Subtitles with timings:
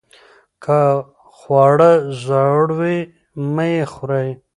[0.63, 0.79] که
[1.37, 1.91] خواړه
[2.25, 2.97] زوړ وي
[3.53, 4.29] مه یې خورئ.